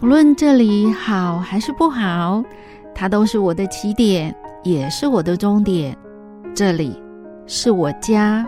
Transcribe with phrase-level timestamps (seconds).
[0.00, 2.42] 不论这里好还是不好，
[2.94, 5.94] 它都是我的起点，也是我的终点。
[6.54, 6.98] 这里
[7.46, 8.46] 是我家，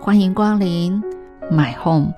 [0.00, 1.00] 欢迎光临
[1.48, 2.12] ，My Home。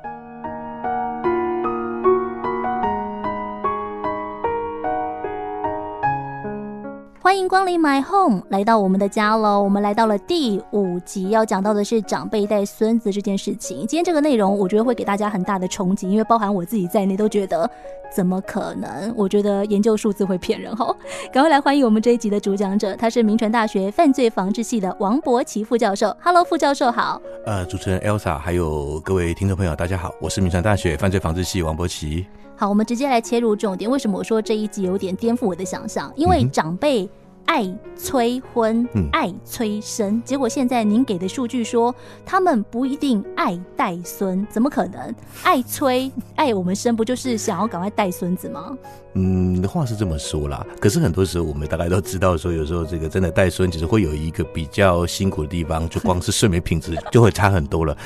[7.22, 9.62] 欢迎光临 My Home，来到我们的家喽。
[9.62, 13.80] 我们来到了第五集，要讲到的是长辈带孙子这件事情。
[13.80, 17.70] 今天这个内容，我觉得会给大家很大的冲击，因为包含我自己在内，都觉得
[18.10, 19.12] 怎么可能？
[19.14, 20.96] 我觉得研究数字会骗人哦。
[21.30, 26.16] 赶快 来欢迎我们这一集的主讲者，他是铭传大学犯罪防治系的王博奇副教授。
[26.22, 27.20] Hello，副教授好。
[27.44, 32.24] 呃，主持人 Elsa，还有各位听众朋友，大家好，我是铭传大学犯罪防治系王博奇。
[32.56, 33.90] 好，我们直接来切入重点。
[33.90, 36.10] 为什么我说这一集有点颠覆我的想象？
[36.16, 37.08] 因为长辈。
[37.50, 41.92] 爱催婚，嗯爱催生，结果现在您给的数据说，
[42.24, 45.12] 他们不一定爱带孙，怎么可能？
[45.42, 48.78] 爱催爱我们生，不就是想要赶快带孙子吗？
[49.14, 57.96] 嗯，话是这么说啦，可是很多时候我们大概都知道，说有时候这个真的带孙，其实会有一个比较辛苦的地方，就光是睡眠品质 就会差很多了。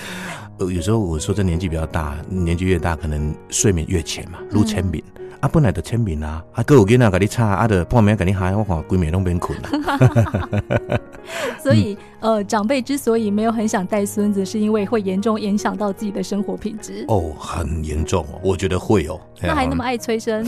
[0.56, 5.04] 呃，有时候我说这年纪比较大，年纪越大，可能睡眠越浅嘛，如浅眠。
[5.19, 11.00] 嗯啊，本来就签名啊，啊，各有囡仔甲你吵，啊，就半暝甲你喊，我看闺蜜拢免困了。
[11.62, 17.05] 所以，呃，长辈之所以没有很想带孙子，是因为会严重影响到自己的生活品质。
[17.08, 19.20] 哦，很严重哦，我觉得会哦。
[19.42, 20.42] 那还那么爱催生？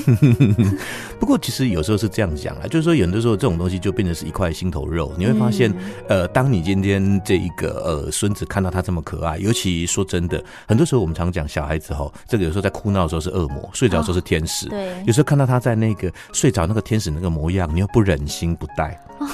[1.20, 5.12] 不过其实有时候是这样讲啊，就是说有的时候这种东西就变成是一块心头肉。
[5.18, 5.70] 你会发现，
[6.08, 14.66] 嗯、呃，当你今天这一个呃孙子看到他这么可爱，尤其说真的，很多时候我们常讲小孩子吼，这个有时候在哭闹的时候是恶魔，睡着的时候是天使。
[14.68, 15.04] 哦、对。
[15.06, 18.98] 有时候看到他在那个睡着那个天使那个模样，你又不忍心不带。
[19.18, 19.26] 哦、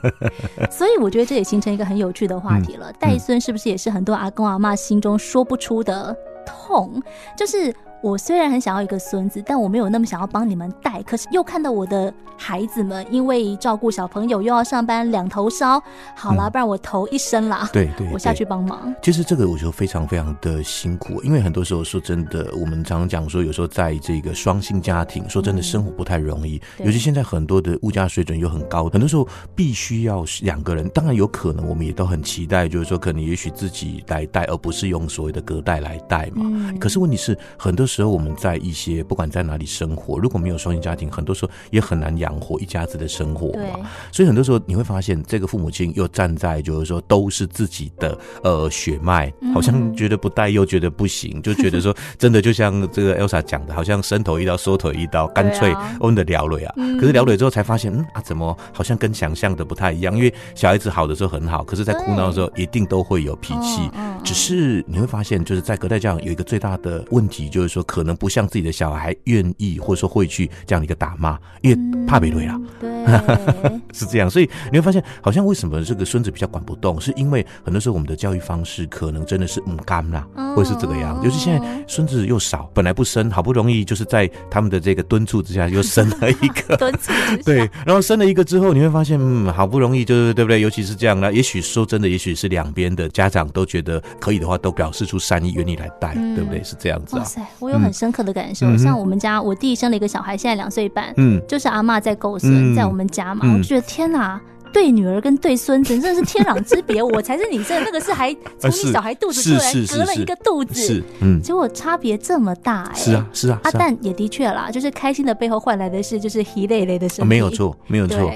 [0.70, 2.92] 所以我觉得这也形成一个很有趣的话题了。
[2.98, 7.00] 带孙、嗯、是不是也是很多阿公阿妈心中说不出的痛？
[7.36, 7.74] 就是。
[8.02, 11.00] 我虽然很想要一个孙子，但我没有那么想要帮你们带。
[11.04, 15.80] 可是又看到我的孩子们因为照顾小朋友又要上班，两头烧。
[16.16, 18.92] 好啦，不然我头一伸啦，对对， 我下去帮忙。
[19.00, 26.60] 其实这个我觉得非常非常的辛苦，因为很多时候说真的，我们常常讲说，有时候在这个双薪家庭，说真的生活不太容易。
[26.80, 30.88] 尤其现在很多的物价水准又很高，很多时候必须要两个人。
[30.88, 36.74] 当然有可能，我们也都很期待，就是说可能也许自己来带，而不是用所谓的隔代来带嘛。
[36.80, 43.88] 可是问题是很多时候我们在一些不管在哪里生活，如果没有双薪家庭，很多时候也很难养活一家子的生活嘛。
[44.10, 56.74] 所以很多时候你会发现，这个父母亲又站在就是说都是自己的呃血脉，好像觉得不带又觉得不行，就觉得说真的就像这个 Elsa 讲的，好像伸头一刀，缩腿一刀，干脆问的聊了啊。
[56.98, 60.16] 可是聊了之后才发现，嗯啊，怎么好像跟想象的不太一样？
[60.16, 63.90] 因为小孩子好的时候很好，可是在哭闹的时候一定都会有脾气。
[64.24, 68.12] 只是你会发现，就是在隔代教养有一个最大的问题，就是说可能。
[68.22, 72.60] 不像自己的小孩愿意，或者说会去这样的一个打骂，因为怕被怼了，
[73.04, 74.28] 对， 是这样。
[74.30, 80.24] 所以你会发现，好像为什么这个孙子比较管不动，是因为很多时候我们的教育方式可能真的是唔干啦，
[80.54, 81.20] 或者是这个样。
[81.24, 87.12] 尤其现在孙子又少，本来不生，好不容易就是在他们的这个敦促之下又生了一个， 敦促
[87.44, 90.60] 对，然后生了一个之后，你会发现，嗯，好不容易就是对不对？
[90.60, 96.62] 尤其是这样呢，也许说真的，也许是两边的家长都觉得可以的话，都表示出善意，愿意来带，对不对？
[96.62, 97.18] 是这样子啊。
[97.18, 98.12] 哇塞，我有很深。
[98.12, 104.38] 刻的感受，嗯、像我们家我弟生了一个小孩，现在两岁半，嗯，就是阿妈在够孙，在我们家嘛，嗯、我就觉得天哪，
[104.70, 107.00] 对女儿跟对孙子真的是天壤之别。
[107.02, 118.30] 我才是你生那个是还从你小孩肚子出来隔了一个肚子，是，嗯，结果差别这么大，哎，是啊，是啊，啊，但也的确啦，就是开心的背后换来的是就是一累累的生活，没有错，没有错。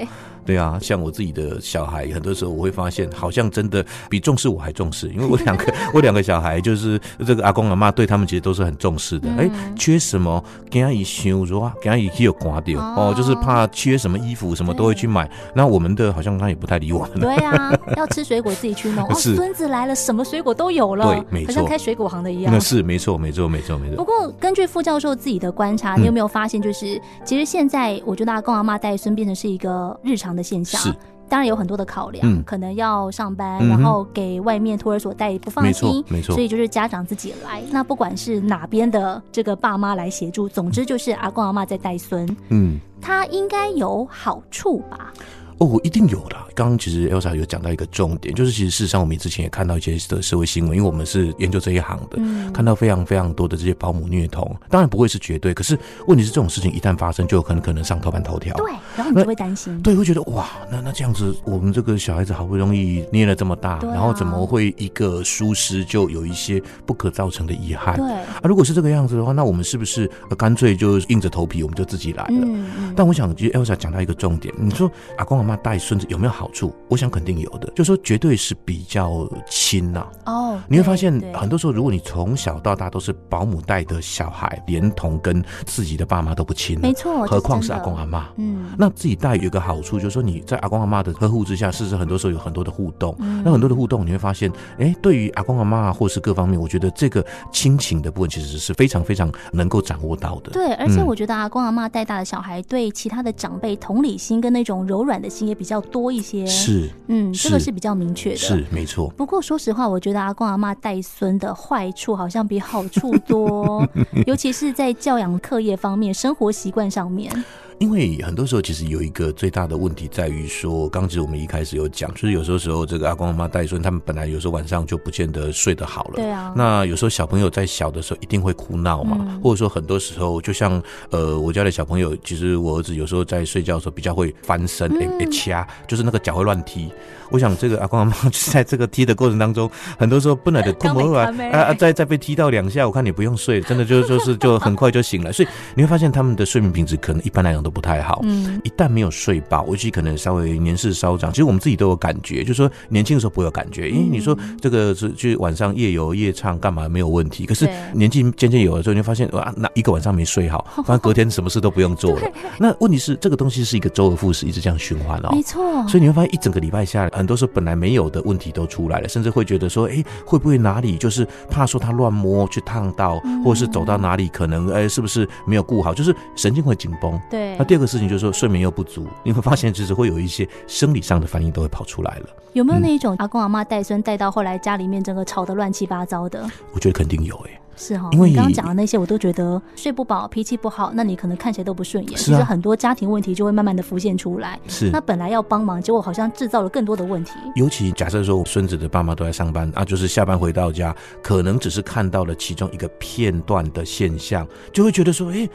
[0.47, 9.29] 对啊，像我自己的小孩，很多时候我会发现，好像真的比重视我还重视，因为我两个我两个小孩，就是这个阿公阿妈对他们其实都是很重视的。
[9.37, 15.29] 哎，缺什么，给他一修说，给他一有刮掉哦，就是怕缺什么衣服，什么都会去买。
[15.53, 17.19] 那我们的好像他也不太理我们。
[17.19, 19.05] 对啊，要吃水果自己去弄。
[19.11, 21.05] 哦，孙子来了，什么水果都有了。
[21.07, 22.53] 对，没错，好像开水果行的一样。
[22.53, 23.97] 那是没错，没错，没错，没错。
[23.97, 30.79] 不过根据副教授自己的观察，你有没有发现，就是其实现在我觉得阿公阿妈带孙变成是一个日常的现象。
[30.79, 30.93] 是。
[31.29, 37.61] 当然有很多的考量，嗯、可能要上班，嗯、然后给外面托儿所带不放心，没错，没错，所以就是家长自己来。
[37.69, 45.11] 那不管是哪边的这个爸妈来协助，总之就是阿公阿妈在带孙，嗯，他应该有好处吧？
[45.59, 46.45] 哦，一定有啦。
[46.53, 55.77] 刚刚其实 Elsa 有讲到一个重点，就是其实事实上我们之前也看到一些的社会新闻，因为我们是研究这一行的，嗯、看到非常非常多的这些保姆虐童，当然不会是绝对，可是
[56.07, 58.55] 问题是这种事情一旦发生，就有可能可能上头版头条。
[58.55, 67.95] 对，然后你就会担心，对，会觉得哇，那那这样子，我们这个小孩子好不容易捏了这么大，啊、然后怎么会一个疏失就有一些不可造成的遗憾？
[67.95, 72.29] 对啊，如果是这个样子的话，那我们是不是干脆就硬着头皮，我们就自己来了？
[72.31, 72.93] 嗯嗯。
[72.95, 76.73] 但我想，其实 Elsa 讲到一个重点，你说阿公阿妈带孙子有没有好处？
[76.89, 80.05] 我想肯定有的，就是说绝对是比较亲呐。
[80.25, 88.27] 哦，你会发现很多时候，如果你从小到大都是保姆带的小孩，连同跟自己的爸妈都不亲，没错，何况是阿公阿妈。
[88.35, 93.15] 嗯，那自己带有一个好处，就是说你在阿公阿妈的呵护之下，事实很多时候有很多的互动。
[93.19, 100.51] 嗯，那很多的互动，你会发现，哎，对于阿公阿妈或是各方面，我觉得这个亲情的部分其实是非常非常能够掌握到的。
[100.51, 106.45] 对，而且我觉得阿公阿妈带大的小孩，对其他的长辈同理心跟那种柔软的心也比较多一些。
[106.45, 108.37] 是，嗯，这个是比较明确的。
[108.37, 109.07] 是，没错。
[109.15, 113.87] 不过说实话，我觉得阿公阿妈带孙的坏处好像比好处多，
[114.25, 117.31] 尤其是在教养课业方面、生活习惯上面。
[117.79, 126.13] 因为很多时候其实有一个最大的问题在于说，刚才我们一开始有讲，就是有时候时候这个阿公阿妈带孙，他们本来有时候晚上就不见得睡得好了。
[126.15, 126.51] 对啊。
[126.55, 130.81] 那有时候小朋友在小的时候一定会哭闹嘛，嗯、或者说很多时候就像
[131.11, 136.89] 呃我家的小朋友，其实我儿子有时候在睡觉的时候比较会翻身，哎哎掐，就是那个脚会乱踢。
[137.29, 139.69] 我想这个阿公阿妈就在这个踢的过程当中，
[139.99, 145.31] 很多时候本来的困不来啊啊，再再被踢到两下，我看你不用睡，真的就就是就很快就醒了。
[145.31, 148.21] 所以你会发现他们的睡眠品质可能一般来讲都不太好。
[148.23, 162.31] 嗯，一旦没有睡饱，尤其可能稍微年事稍长，其实我们自己都有感觉，就是说年轻的时候不会有感觉，因为你说这个是去晚上夜游夜唱干嘛没有问题，可是年纪渐渐有了之后，你就发现哇，那一个晚上没睡好， 反正隔天什么事都不用做了。
[162.57, 165.29] 那问题是这个东西是一个周而复始，一直这样循环哦。
[165.33, 165.85] 没错。
[165.89, 177.19] 所以你会发现一整个礼拜下来，很多时候本来没有的问题都出来了，甚至会觉得说，哎，会不会哪里就是怕说他乱摸去烫到，或者是走到哪里可能哎是不是没有顾好，就是神经会紧绷。
[177.29, 177.56] 对。
[177.57, 182.27] 那第二个事情就是说睡眠又不足，你会发现其实会有一些生理上的反应都会跑出来了。
[182.53, 186.49] 有没有那一种阿公阿妈带孙带到后来家里面整个吵得乱七八糟的？
[186.73, 187.61] 我觉得肯定有哎、欸。
[187.79, 192.17] 是哈，因为你刚刚讲的那些，我都觉得睡不饱、脾气不好，那你可能看起来都不顺眼。
[192.17, 194.59] 其实很多家庭问题就会慢慢的浮现出来。
[194.67, 197.33] 是，那本来要帮忙，结果好像制造了更多的问题。
[197.55, 205.47] 尤其假设说，我孙子的爸妈都在上班啊，就是下班回到家，可能只是看到了其中一个片段的现象，就会觉得说，哎。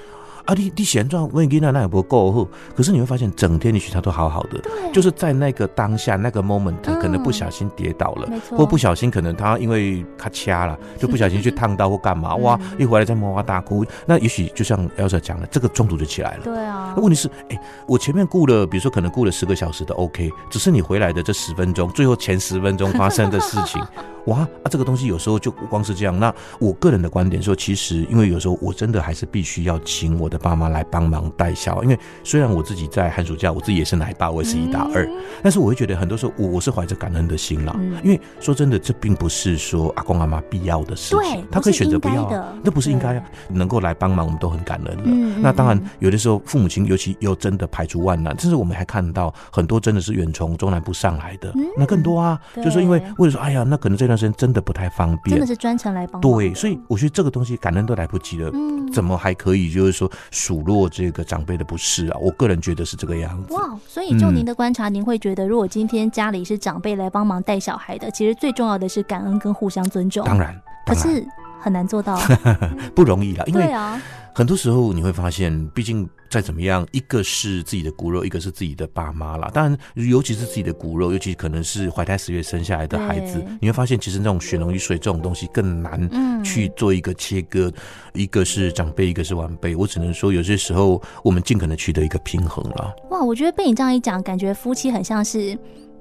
[0.44, 16.45] 啊，你你现状问囡仔那也不够好，可是你会发现整天你许他都好好的，对，就是在那个当下那个 moment，可能不小心跌倒了，嗯、或不小心可能他因为咔掐了， 就不小心去烫到或干嘛， 哇，一回来再哇哇大哭，那也许就像 Elsa 讲的，这个中途就起来了。
[16.45, 23.81] 对啊，那问题是，哎、欸，我前面顾了，比如说可能顾了十个小时的 OK，只是你回来的这十分钟，最后前十分钟发生的事情。
[24.27, 26.19] 哇啊，这个东西有时候就不光是这样。
[26.19, 31.83] 那我个人的观点说，其实因为有时候我真的还是必须要请我的爸妈来帮忙带小。
[31.83, 35.09] 因为虽然我自己在寒暑假，我自己也是奶爸，我也是一打二，
[35.43, 37.75] 但是我会觉得很多时候我我是怀着感恩的心啦。
[38.05, 43.25] 因为说真的，这并不是说阿公阿妈必要的事情，他可以选择不要啊，那不是应该啊。
[43.49, 45.41] 能够来帮忙，我们都很感恩了。
[45.41, 56.20] 那当然，有的时候父母亲尤其又真的排除万难，甚至我们还看到很多真的是远从中南部上来的，那更多啊，就是说因为为了说，哎呀，那可能这段时间真的不太方便，真的是专程来帮。
[56.20, 62.19] 对，所以我觉得这个东西感恩都来不及了，嗯，怎么还可以就是说数落这个长辈的不是啊？
[62.20, 63.53] 我个人觉得是这个样子。
[63.55, 70.25] 哇，所以就您的观察，您会觉得，如果今天家里是长辈来帮忙带小孩的，其实最重要的是感恩跟互相尊重。
[70.25, 70.55] 当然，
[70.87, 71.26] 当然，可是
[71.62, 72.20] 很难做到，
[72.95, 74.00] 不容易啦，因为啊。
[74.35, 79.50] 很多时候你会发现，毕竟再怎么样，一个是自己的骨肉，一个是自己的爸妈啦。
[79.52, 87.71] 当然，尤其是自己的骨肉，尤其可能是怀胎十月生下来的孩子，你会发现，其实那种血浓于水这种东西更难去做一个切割。
[88.14, 89.76] 嗯、一个是长辈，一个是晚辈。
[89.76, 92.90] 我只能说，有些时候我们尽可能取得一个平衡了。
[93.11, 95.54] 哇，我觉得被你这样一讲，感觉夫妻很像是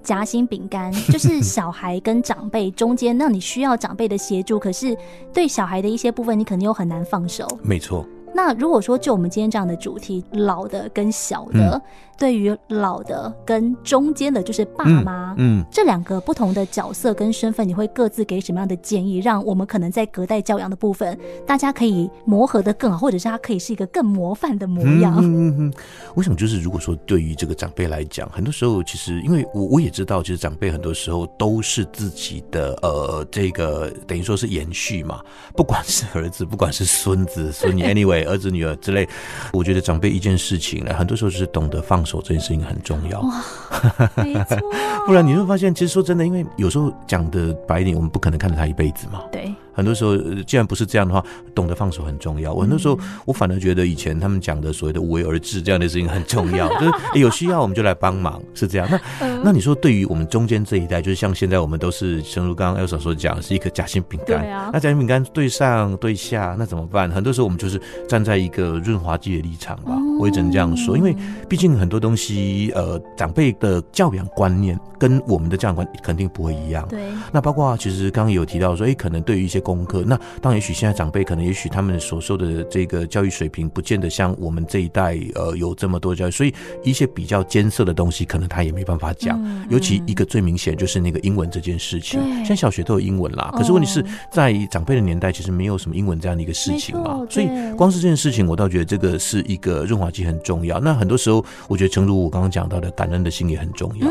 [0.03, 4.97] 夹心饼干， 就是小孩跟长辈中间，那你需要长辈的协助，可是
[5.33, 7.47] 对小孩的一些部分，你肯定又很难放手。
[7.63, 8.05] 没错。
[8.33, 11.81] 那如果说就我们今天这样的主题，老的跟小的，嗯、
[12.17, 25.17] 对于老的跟中间的，就是爸妈，嗯，嗯这两个不同的角色跟身份，你会各自给什么样的建议，让我们可能在隔代教养的部分，大家可以磨合的更好，或者是他可以是一个更模范的模样？
[25.19, 25.73] 嗯嗯嗯。
[26.15, 35.21] 我想就是，如果说对于这个长辈来讲，很多时候其实，因为我我也知道，其实长辈很多时候都是自己的呃，这个等于说是延续嘛，
[35.55, 38.20] 不管是儿子，不管是孙子孙女， anyway。
[38.23, 38.31] 对？
[38.31, 39.07] 儿子、女儿之类，
[39.51, 43.21] 我觉得长辈一件事情呢，很多时候就是懂得放手这件事情很重要。
[45.05, 49.21] 不然你会发现，其实说真的，因为有时候讲的白一点，我们不可能看着他一辈子嘛。
[49.31, 49.53] 对。
[49.73, 51.23] 很多时候，既然不是这样的话，
[51.55, 52.53] 懂得放手很重要。
[52.53, 58.87] 我很多时候，我反而觉得以前他们讲的所谓的无为而治这样的事情很重要， 就是有需要我们就来帮忙，是这样。
[58.91, 58.99] 那
[59.45, 64.45] 那你说，对于我们中间这一代，就是像现在我们都是，正如刚刚 Elsa 所讲，是一颗夹心饼干。
[64.73, 67.09] 那夹心饼干对上对下，那怎么办？
[67.09, 70.97] 很多时候我们就是站在一个润滑剂的立场吧，我也只能这样说。
[70.97, 71.15] 因为
[71.47, 76.85] 毕竟很多东西，呃，长辈的教养观念跟我们的教养观肯定不会一样。
[76.89, 77.05] 对。
[77.31, 86.53] 那包括其实刚刚有提到说，哎，可能对于一些功课，那当然，也许现在长辈可能，也许他们所受的这个教育水平，不见得像我们这一代，呃，有这么多教育，所以
[86.83, 89.41] 一些比较艰涩的东西，可能他也没办法讲。
[89.41, 93.49] 嗯、尤其一个最明显就是那个英文这件事情，现在小学都有英文啦。
[93.55, 97.25] 可是问题是在长辈的年代，其实没有什么英文这样的一个事情嘛。
[97.29, 100.79] 所以光是这件事情，我倒觉得这个是一个润滑剂很重要。
[100.79, 104.07] 那很多时候，我觉得诚如我刚刚讲到的，感恩的心也很重要。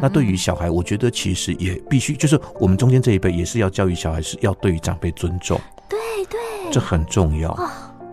[0.00, 5.60] 那对于小孩，我觉得其实也必须，就是我们中间这一辈也是要教育小孩，是要对于长辈尊重。
[5.88, 5.98] 对
[6.30, 6.38] 对，
[6.72, 7.54] 这很重要，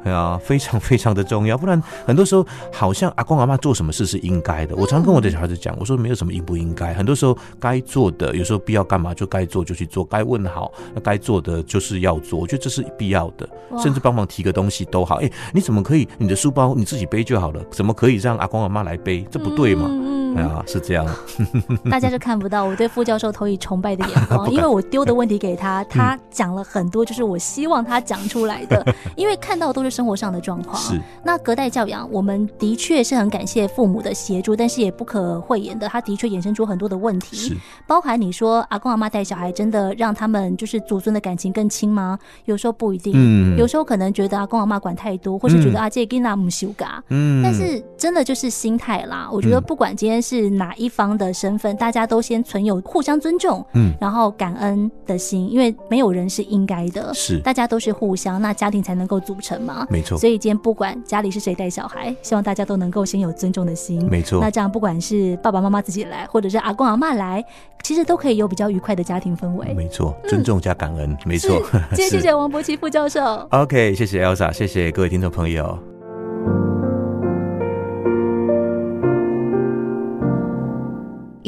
[0.04, 1.58] 对啊，非常非常的重要。
[1.58, 4.76] 不然很多时候好像阿公阿妈做什么事是应该的。
[4.76, 6.94] 我常跟我的小孩子讲，我说没有什么应不应该。
[6.94, 12.40] 很多时候该做的，有时候必要干嘛就该做就去做，该问好那该做的就是要做。
[12.40, 15.16] 我觉得这是必要的，甚至帮忙提个东西都好。
[15.16, 17.62] 哎，你怎么可以你的书包你自己背就好了？
[17.70, 19.28] 怎么可以让阿公阿妈来背？
[19.30, 19.88] 这不对嘛？
[19.88, 21.06] 对啊，是这样。
[21.90, 28.86] 大家是看不到我对副教授投以崇拜的眼光， 因为我丢的问题给他，他讲了很多，就是我希望他讲出来的。
[29.16, 30.76] 因为看到都是生活上的状况。
[30.82, 31.00] 是。
[31.24, 37.36] 那隔代教养，我们的确是很感谢父母的协助，但是也不可讳言的，他的确衍生出很多的问题。
[37.36, 37.58] 是。
[37.88, 42.18] 包含你说阿公阿妈带小孩，真的让他们就是祖孙的感情更亲吗？
[42.46, 43.14] 有时候不一定。
[43.16, 43.58] 嗯。
[43.58, 47.04] 有时候可能觉得阿公阿妈管太多，或是觉得阿这给那姆修嘎。
[47.10, 47.42] 嗯。
[47.44, 49.28] 但是真的就是心态啦。
[49.32, 50.20] 我觉得不管今天。
[50.30, 60.16] 是哪一方的身份，大家都先存有互相尊重，嗯，然后感恩的心，因为没有人是应该的，是大家都是互相，那家庭才能够组成嘛，没错。
[60.20, 64.40] 所以今天不管家里是谁带小孩，希望大家都能够先有尊重的心，没错。
[64.40, 67.44] 那这样不管是爸爸妈妈自己来，或者是阿公阿妈来，
[67.82, 70.16] 其实都可以有比较愉快的家庭氛围，没错。
[70.28, 71.60] 尊重加感恩，嗯、没错。
[71.96, 73.20] 今天 谢谢王博奇副教授
[73.50, 75.99] ，OK，谢谢 Elsa，谢谢各位听众朋友。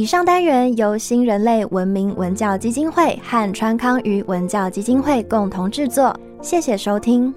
[0.01, 7.31] 以上单元由新人类文明文教基金会和川康鱼文教基金会共同制作，谢谢收听。